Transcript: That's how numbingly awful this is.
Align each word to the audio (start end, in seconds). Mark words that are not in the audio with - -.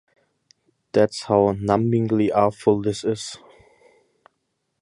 That's 0.93 1.25
how 1.25 1.53
numbingly 1.53 2.31
awful 2.33 2.81
this 2.81 3.03
is. 3.03 3.37